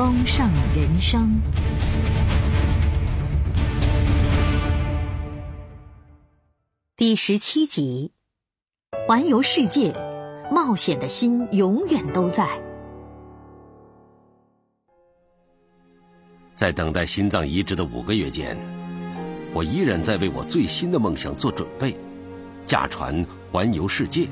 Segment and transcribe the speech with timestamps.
[0.00, 1.38] 丰盛人生
[6.96, 8.10] 第十七集：
[9.06, 9.92] 环游世界，
[10.50, 12.48] 冒险的心永远都在。
[16.54, 18.56] 在等待心脏移植的五个月间，
[19.52, 21.94] 我依然在为我最新的梦想做准备——
[22.64, 24.26] 驾船环游世界。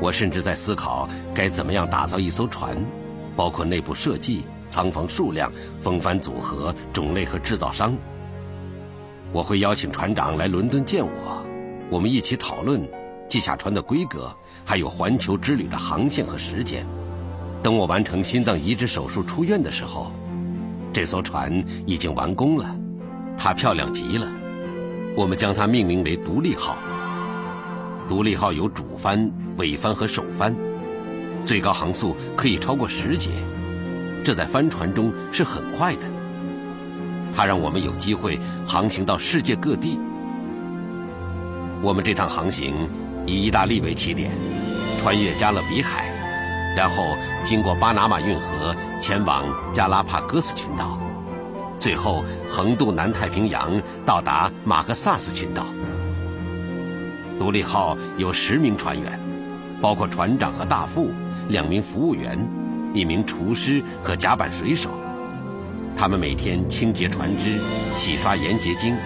[0.00, 2.76] 我甚至在思考该怎么样打造一艘船。
[3.36, 5.50] 包括内部设计、仓房数量、
[5.80, 7.94] 风帆组合、种类和制造商。
[9.32, 11.42] 我会邀请船长来伦敦见我，
[11.90, 12.86] 我们一起讨论
[13.28, 14.30] 记下船的规格，
[14.64, 16.86] 还有环球之旅的航线和时间。
[17.62, 20.12] 等我完成心脏移植手术出院的时候，
[20.92, 22.76] 这艘船已经完工了，
[23.38, 24.30] 它漂亮极了。
[25.16, 26.76] 我们将它命名为“独立号”。
[28.08, 30.54] 独立号有主帆、尾帆和首帆。
[31.44, 33.30] 最高航速可以超过十节，
[34.24, 36.02] 这在帆船中是很快的。
[37.34, 39.98] 它让我们有机会航行到世界各地。
[41.82, 42.74] 我们这趟航行
[43.26, 44.30] 以意大利为起点，
[44.98, 46.12] 穿越加勒比海，
[46.76, 50.98] 然后经过巴拿马运河前往加拉帕戈斯群岛，
[51.78, 53.72] 最后横渡南太平洋
[54.06, 55.66] 到达马克萨斯群岛。
[57.38, 59.18] 独立号有十名船员，
[59.80, 61.10] 包括船长和大副。
[61.48, 62.38] 两名服务员，
[62.94, 64.90] 一名厨师和甲板水手，
[65.96, 67.60] 他们每天清洁船只、
[67.94, 68.96] 洗刷盐结晶、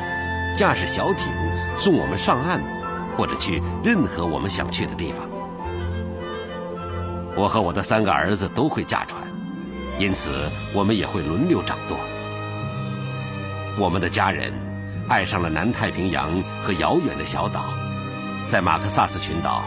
[0.56, 1.32] 驾驶小艇
[1.76, 2.62] 送我们上岸，
[3.16, 5.26] 或者去任何我们想去的地方。
[7.34, 9.22] 我和我的三个儿子都会驾船，
[9.98, 11.98] 因此我们也会轮流掌舵。
[13.78, 14.52] 我们的家人
[15.08, 16.30] 爱上了南太平洋
[16.62, 17.66] 和遥远的小岛，
[18.46, 19.62] 在马克萨斯群岛。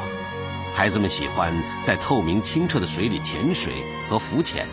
[0.75, 1.53] 孩子们喜欢
[1.83, 4.65] 在透明清澈的水里潜水和浮潜。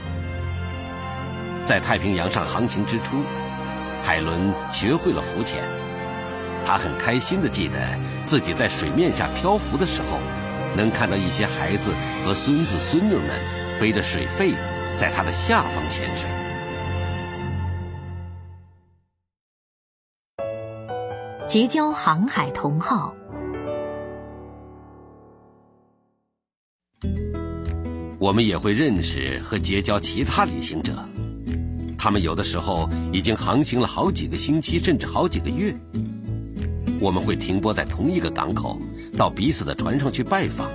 [1.65, 3.25] 在太平洋上航行之初，
[4.03, 5.65] 海伦学会了浮潜。
[6.65, 7.79] 他很开心地记得
[8.25, 10.19] 自己在水面下漂浮的时候，
[10.77, 11.93] 能看到一些孩子
[12.25, 13.31] 和孙子孙女们
[13.81, 14.53] 背着水费
[14.97, 16.29] 在他的下方潜水。
[21.47, 23.15] 结交航海同好。
[28.19, 30.93] 我们也会认识和结交其他旅行者，
[31.99, 35.75] 他们有的时候已经航行了好几个星期，甚至好几个月。
[36.99, 38.81] 我们会停泊在同一个港口，
[39.19, 40.71] 到彼此的船上去拜访。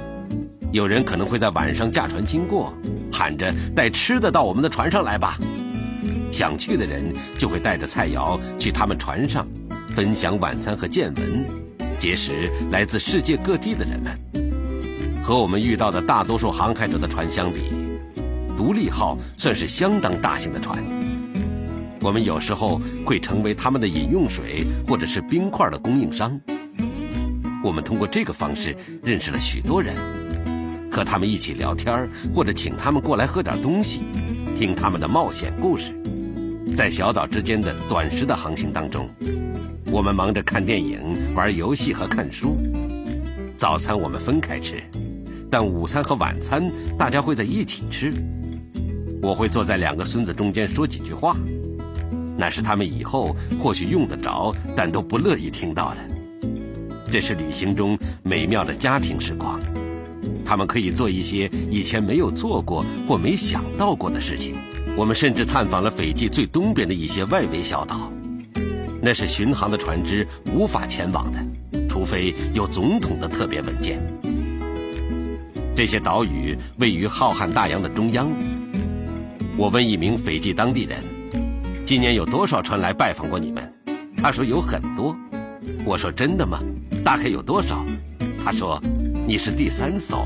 [0.72, 2.72] 有人可能会在晚上驾船经过，
[3.12, 5.38] 喊着带吃的到我们的船上来吧。
[6.32, 7.04] 想去的人
[7.40, 9.48] 就会带着菜肴去他们船上，
[9.96, 11.44] 分享晚餐和见闻，
[11.98, 14.31] 结识来自世界各地的人们。
[15.24, 17.72] 和我们遇到的大多数航海者的船相比，
[18.58, 20.84] 独立号算是相当大型的船。
[22.00, 26.40] 我们有时候会成为他们的饮用水或者是冰块的供应商。
[27.64, 29.96] 我们通过这个方式认识了许多人，
[30.92, 34.02] 和他们一起聊天或者请他们过来喝点东西，
[34.58, 35.94] 听他们的冒险故事。
[36.76, 39.08] 在小岛之间的短时的航行当中，
[39.92, 41.00] 我们忙着看电影、
[41.36, 42.58] 玩游戏和看书。
[43.56, 44.82] 早餐我们分开吃，
[45.51, 48.13] 但午餐和晚餐大家会在一起吃。
[49.21, 51.36] 我会坐在两个孙子中间说几句话，
[52.38, 55.98] 那是他们以后或许用得着，但都不乐意听到的。
[57.12, 59.59] 这是旅行中美妙的家庭时光，
[60.45, 64.56] 他们可以做一些以前没有做过或没想到过的事情。
[64.95, 68.12] 我们甚至探访了斐济最东边的一些外围小岛，
[69.01, 74.01] 那是巡航的船只无法前往的，除非有总统的特别文件。
[75.76, 78.30] 这些岛屿位于浩瀚大洋的中央。
[79.58, 81.00] 我问一名斐济当地人
[81.86, 83.74] ：“今年有多少船来拜访过你们？”
[84.18, 85.16] 他说：“有很多。”
[85.86, 86.60] 我说：“真的吗？
[87.04, 87.84] 大概有多少？”
[88.44, 88.82] 他说
[89.28, 90.26] ：“你是第三艘。”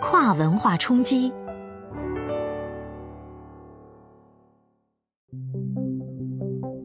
[0.00, 1.32] 跨文化冲击。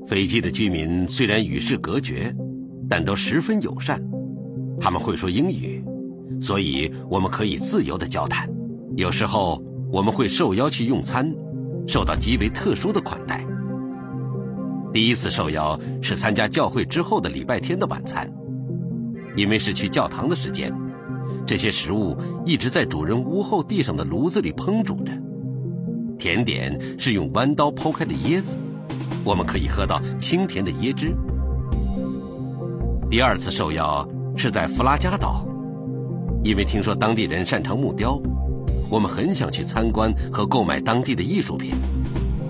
[0.06, 2.34] 斐济的居民虽然与世隔绝，
[2.89, 4.01] 但都十分友善。
[4.80, 5.83] 他们会说英语，
[6.41, 8.50] 所以我们可以自由的交谈。
[8.97, 11.33] 有时候我们会受邀去用餐，
[11.88, 13.45] 受到极为特殊的款待。
[14.91, 18.31] 第一次受邀是参加教会之后的礼拜天的晚餐，
[19.35, 20.71] 因为是去教堂的时间。
[21.47, 22.15] 这些食物
[22.45, 25.12] 一直在主人屋后地上的炉子里烹煮着。
[26.18, 28.56] 甜点是用弯刀剖开的椰子，
[29.24, 31.15] 我们可以喝到清甜的椰汁。
[33.13, 34.04] 第二次受邀
[34.36, 35.45] 是在弗拉加岛，
[36.44, 38.19] 因为听说当地人擅长木雕，
[38.89, 41.75] 我们很想去参观和购买当地的艺术品，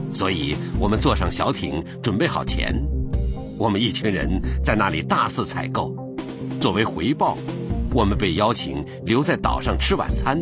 [0.10, 2.82] 所以我们坐上小艇，准备好钱。
[3.58, 5.94] 我们一群人在那里大肆采购，
[6.62, 7.38] 作为回报。
[7.92, 10.42] 我们被邀请留在岛上吃晚餐。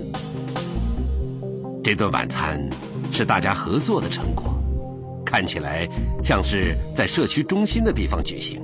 [1.83, 2.69] 这顿晚餐
[3.11, 4.53] 是大家合作的成果，
[5.25, 5.89] 看起来
[6.23, 8.61] 像是在社区中心的地方举行。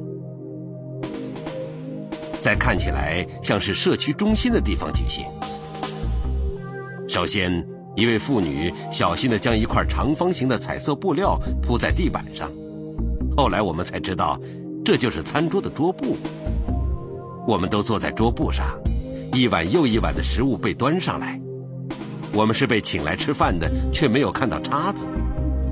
[2.47, 5.25] 在看起来像是社区中心的地方举行。
[7.05, 12.49] 首先，一位妇女小心地将一块长方形的彩色布料铺在地板上。
[13.35, 14.39] 后来我们才知道，
[14.85, 16.15] 这就是餐桌的桌布。
[17.45, 18.65] 我们都坐在桌布上，
[19.33, 21.37] 一碗又一碗的食物被端上来。
[22.31, 25.05] 我们是被请来吃饭的，却没有看到叉子，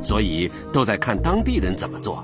[0.02, 2.22] 所以都在看当地人怎么做。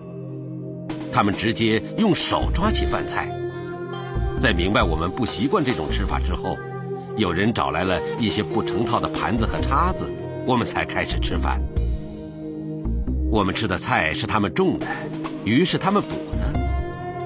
[1.10, 3.32] 他们直接用手抓起饭菜。
[4.42, 6.58] 在明白我们不习惯这种吃法之后，
[7.16, 10.10] 有人找来了一些不成套的盘子和叉子，
[10.48, 11.62] 我们才开始吃饭。
[13.30, 14.88] 我们吃的菜是他们种的，
[15.46, 16.10] 鱼是他们捕
[16.40, 16.60] 的。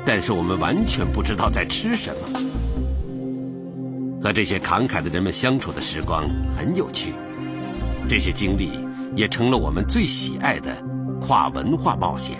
[0.05, 2.39] 但是我们完全不知道在吃什么。
[4.21, 6.27] 和这些慷慨的人们相处的时光
[6.57, 7.13] 很有趣，
[8.09, 8.71] 这些经历
[9.15, 10.69] 也成了我们最喜爱的
[11.21, 12.35] 跨文化冒险。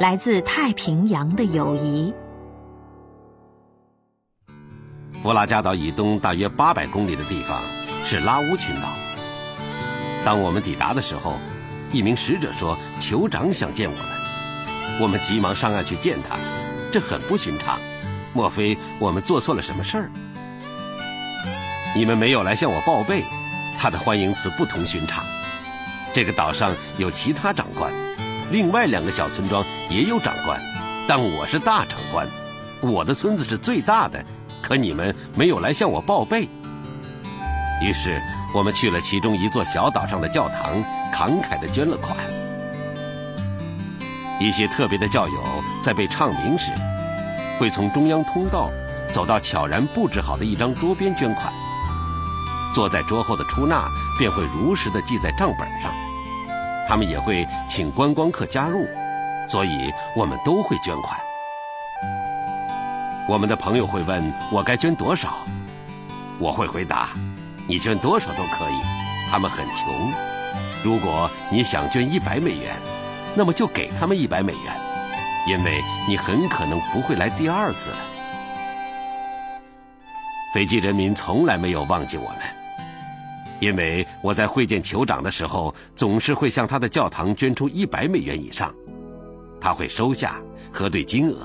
[0.00, 2.14] 来自太平洋的友谊。
[5.22, 7.60] 弗拉加岛以东大约八百公里的地方。
[8.02, 8.88] 是拉乌群岛。
[10.24, 11.34] 当我们抵达的时候，
[11.92, 14.06] 一名使者说：“酋长想见我们。”
[15.02, 16.38] 我们急忙上岸去见他，
[16.90, 17.78] 这很不寻常。
[18.32, 20.10] 莫非我们做错了什么事儿？
[21.94, 23.22] 你们没有来向我报备。
[23.78, 25.22] 他的欢迎词不同寻常。
[26.14, 27.92] 这个岛上有其他长官，
[28.50, 30.60] 另外两个小村庄也有长官，
[31.06, 32.26] 但我是大长官，
[32.80, 34.24] 我的村子是最大的。
[34.60, 36.48] 可你们没有来向我报备。
[37.80, 38.20] 于是，
[38.52, 42.16] 我们去了其中一座小岛上的教堂，慷慨地捐了款。
[44.40, 45.42] 一些特别的教友
[45.80, 46.72] 在被唱名时，
[47.58, 48.70] 会从中央通道
[49.12, 51.52] 走到悄然布置好的一张桌边捐款。
[52.74, 53.88] 坐在桌后的出纳
[54.18, 55.92] 便会如实地记在账本上。
[56.90, 58.84] 他们也会请观光客加入，
[59.48, 61.16] 所以我们都会捐款。
[63.28, 65.46] 我们的朋友会问我该捐多少，
[66.40, 67.10] 我会回答。
[67.68, 68.80] 你捐多少都可以，
[69.30, 70.12] 他们很穷。
[70.82, 72.74] 如果你想捐一百美元，
[73.36, 74.74] 那么就给他们一百美元，
[75.46, 77.98] 因为你很可能不会来第二次了。
[80.52, 82.38] 斐济人民从来没有忘记我们，
[83.60, 88.74] 因为我在会见酋长的时候，总是会向他的教堂捐出一百美元以上，
[89.60, 90.40] 他会收下，
[90.72, 91.36] 核对金额，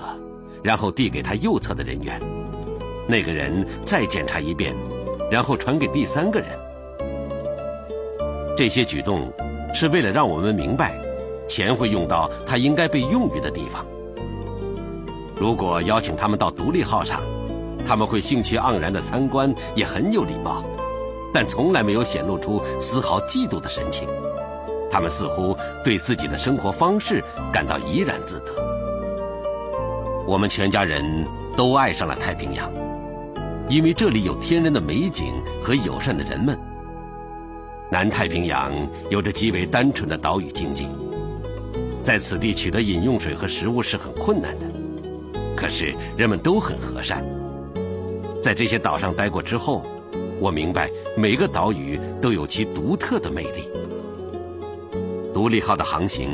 [0.64, 2.22] 然后递给他右侧的人员，
[3.08, 4.76] 那个人再检查一遍。
[5.32, 6.48] 然后传给第三个人。
[8.56, 9.34] 这些举动
[9.74, 10.94] 是为了让我们明白，
[11.48, 13.84] 钱会用到它应该被用于的地方。
[15.36, 17.24] 如果邀请他们到独立号上，
[17.88, 20.64] 他们会兴趣盎然的参观，也很有礼貌。
[21.36, 24.08] 但从来没有显露出丝毫嫉妒的神情。
[24.90, 28.54] 他们似乎对自己的生活方式感到怡然自得。
[30.26, 31.04] 我们全家人
[31.58, 32.72] 都爱上了太平洋，
[33.68, 36.58] 因为这里有天然的美景和友善的人们。
[37.92, 38.72] 南太平洋
[39.10, 40.88] 有着极为单纯的岛屿经济，
[42.02, 44.66] 在此地取得饮用水和食物是很困难的，
[45.54, 47.26] 可是人们都很和善。
[48.42, 49.86] 在这些岛上待过之后，
[50.40, 53.70] 我明白每个岛屿都有其独特的魅力。
[55.34, 56.30] 独立号的航行，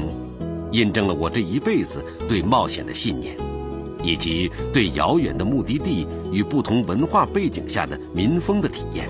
[0.71, 3.35] 印证了我这一辈子对冒险的信念，
[4.03, 9.09] 以及对遥远的目的地与不同文化背景下的民风的体验。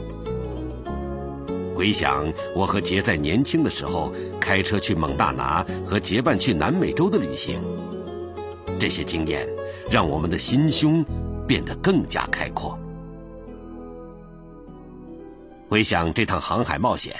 [1.76, 7.60] 回想我和杰在年轻的时候开车去蒙大拿和结伴去南美洲的旅行，
[8.80, 9.48] 这些经验
[9.90, 11.04] 让我们的心胸
[11.48, 12.78] 变得更加开阔。
[15.72, 17.16] 回想这趟航海冒险。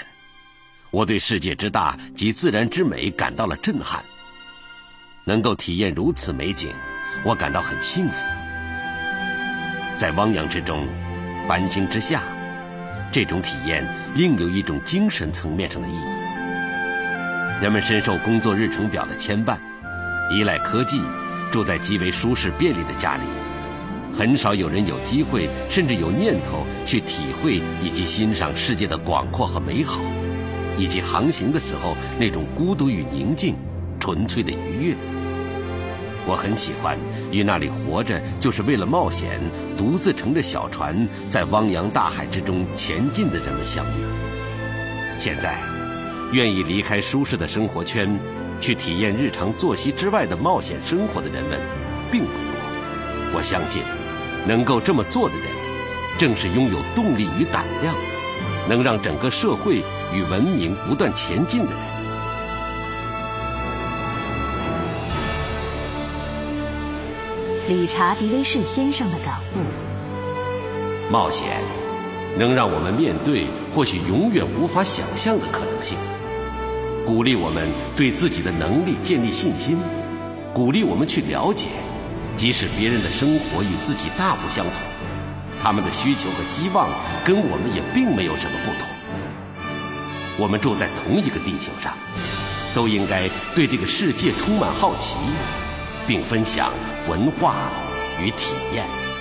[0.90, 4.04] 我对世界之大及自然之美感到了震撼。
[5.24, 6.68] 能够体验如此美景，
[7.24, 8.26] 我感到很幸福。
[9.96, 10.86] 在汪洋之中，
[11.48, 12.24] 繁星之下，
[13.10, 16.04] 这种体验另有一种精神层面上的意义。
[17.62, 19.56] 人们深受工作日程表的牵绊，
[20.30, 21.00] 依赖科技，
[21.50, 23.22] 住在极为舒适便利的家里，
[24.12, 30.00] 很少有人有机会，甚至有念头去体会以及欣赏世界的广阔和美好。
[30.78, 33.54] 以及航行的时候那种孤独与宁静，
[34.00, 34.94] 纯粹的愉悦。
[36.26, 36.96] 我很喜欢
[37.30, 39.40] 与那里活着就是为了冒险，
[39.76, 44.04] 独自乘着小船在汪洋大海之中前进的人们相遇。
[45.18, 45.58] 现在，
[46.32, 48.18] 愿意离开舒适的生活圈，
[48.60, 51.60] 去体验日常作息之外的冒险生活的人们，
[52.10, 53.34] 并不多。
[53.34, 53.82] 我相信，
[54.46, 55.46] 能够这么做的人，
[56.18, 57.94] 正是拥有动力与胆量。
[58.68, 59.82] 能让整个社会
[60.14, 61.78] 与文明不断前进的人。
[67.68, 71.60] 理查·迪威士先生的感悟：冒险
[72.38, 75.98] 能让我们面对或许永远无法想象的可能性，
[77.04, 79.78] 鼓励我们对自己的能力建立信心，
[80.54, 81.66] 鼓励我们去了解，
[82.42, 84.74] 即使别人的生活与自己大不相同。
[85.62, 86.88] 他们的需求和希望
[87.24, 88.88] 跟我们也并没有什么不同。
[90.36, 91.96] 我们住在同一个地球上，
[92.74, 95.18] 都应该对这个世界充满好奇，
[96.04, 96.72] 并分享
[97.08, 97.54] 文化
[98.20, 99.11] 与体验。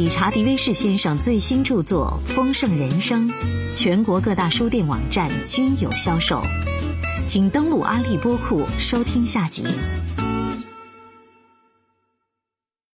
[0.00, 3.28] 理查·迪威士先生最新著作《丰盛人生》，
[3.76, 6.42] 全国各大书店网站均有销售，
[7.26, 9.62] 请登录阿利播库收听下集。